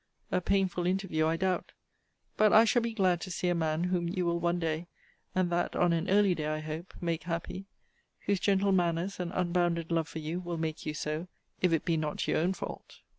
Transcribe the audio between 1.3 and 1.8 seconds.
doubt!